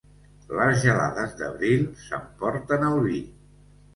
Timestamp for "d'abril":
1.41-1.85